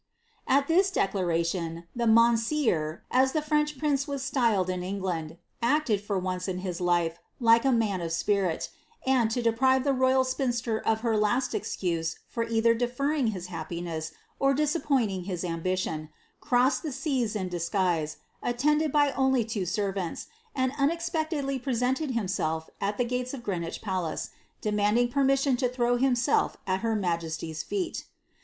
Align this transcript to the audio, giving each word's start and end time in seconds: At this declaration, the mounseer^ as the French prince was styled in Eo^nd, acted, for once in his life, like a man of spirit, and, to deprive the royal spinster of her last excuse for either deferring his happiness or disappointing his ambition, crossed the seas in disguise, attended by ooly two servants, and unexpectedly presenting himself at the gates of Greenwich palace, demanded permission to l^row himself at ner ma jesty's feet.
At 0.47 0.67
this 0.67 0.89
declaration, 0.89 1.83
the 1.95 2.05
mounseer^ 2.07 3.01
as 3.11 3.33
the 3.33 3.41
French 3.43 3.77
prince 3.77 4.07
was 4.07 4.23
styled 4.23 4.67
in 4.67 4.81
Eo^nd, 4.81 5.37
acted, 5.61 6.01
for 6.01 6.17
once 6.17 6.47
in 6.47 6.57
his 6.65 6.81
life, 6.81 7.19
like 7.39 7.65
a 7.65 7.71
man 7.71 8.01
of 8.01 8.11
spirit, 8.11 8.69
and, 9.05 9.29
to 9.29 9.43
deprive 9.43 9.83
the 9.83 9.93
royal 9.93 10.23
spinster 10.23 10.79
of 10.79 11.01
her 11.01 11.15
last 11.15 11.53
excuse 11.53 12.17
for 12.27 12.43
either 12.47 12.73
deferring 12.73 13.27
his 13.27 13.45
happiness 13.53 14.11
or 14.39 14.55
disappointing 14.55 15.25
his 15.25 15.43
ambition, 15.45 16.09
crossed 16.39 16.81
the 16.81 16.91
seas 16.91 17.35
in 17.35 17.47
disguise, 17.47 18.17
attended 18.41 18.91
by 18.91 19.11
ooly 19.11 19.47
two 19.47 19.67
servants, 19.67 20.25
and 20.55 20.71
unexpectedly 20.79 21.59
presenting 21.59 22.13
himself 22.13 22.71
at 22.81 22.97
the 22.97 23.05
gates 23.05 23.35
of 23.35 23.43
Greenwich 23.43 23.83
palace, 23.83 24.31
demanded 24.61 25.11
permission 25.11 25.55
to 25.57 25.69
l^row 25.69 25.99
himself 26.01 26.57
at 26.65 26.81
ner 26.83 26.95
ma 26.95 27.17
jesty's 27.17 27.61
feet. 27.61 28.05